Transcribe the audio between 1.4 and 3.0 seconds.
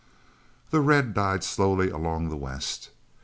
slowly along the west.